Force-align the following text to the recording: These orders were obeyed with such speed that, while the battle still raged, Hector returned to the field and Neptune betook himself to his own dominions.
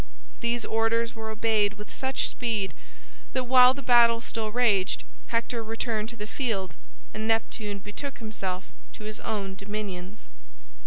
These 0.39 0.65
orders 0.65 1.13
were 1.15 1.29
obeyed 1.29 1.75
with 1.75 1.93
such 1.93 2.27
speed 2.27 2.73
that, 3.33 3.43
while 3.43 3.75
the 3.75 3.83
battle 3.83 4.19
still 4.19 4.51
raged, 4.51 5.03
Hector 5.27 5.63
returned 5.63 6.09
to 6.09 6.17
the 6.17 6.25
field 6.25 6.73
and 7.13 7.27
Neptune 7.27 7.77
betook 7.77 8.17
himself 8.17 8.65
to 8.93 9.03
his 9.03 9.19
own 9.19 9.53
dominions. 9.53 10.25